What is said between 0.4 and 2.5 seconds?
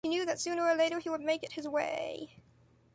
sooner or later he would make it his way.